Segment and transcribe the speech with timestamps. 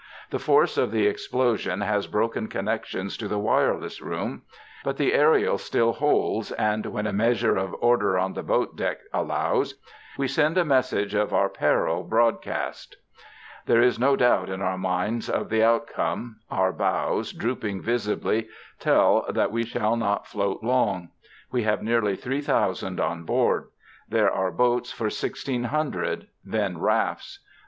[0.31, 4.41] The force of the explosion has broken connections to the wireless room,
[4.83, 9.79] but the aerial still holds and, when a measure of order on the boatdeck allows,
[10.17, 12.97] we send a message of our peril broadcast.
[13.67, 16.37] There is no doubt in our minds of the outcome.
[16.49, 18.47] Our bows, drooping visibly,
[18.79, 21.09] tell that we shall not float long.
[21.51, 23.67] We have nearly three thousand on board.
[24.09, 27.37] There are boats for sixteen hundred then rafts.